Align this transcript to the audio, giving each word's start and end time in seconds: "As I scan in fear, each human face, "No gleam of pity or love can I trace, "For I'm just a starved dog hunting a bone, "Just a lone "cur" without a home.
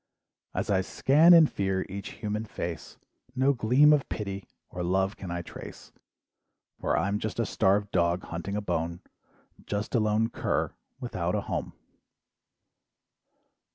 "As 0.55 0.71
I 0.71 0.81
scan 0.81 1.31
in 1.31 1.45
fear, 1.45 1.85
each 1.87 2.13
human 2.23 2.43
face, 2.45 2.97
"No 3.35 3.53
gleam 3.53 3.93
of 3.93 4.09
pity 4.09 4.47
or 4.71 4.81
love 4.81 5.15
can 5.15 5.29
I 5.29 5.43
trace, 5.43 5.91
"For 6.79 6.97
I'm 6.97 7.19
just 7.19 7.39
a 7.39 7.45
starved 7.45 7.91
dog 7.91 8.23
hunting 8.23 8.55
a 8.55 8.61
bone, 8.61 9.01
"Just 9.67 9.93
a 9.93 9.99
lone 9.99 10.31
"cur" 10.31 10.71
without 10.99 11.35
a 11.35 11.41
home. 11.41 11.73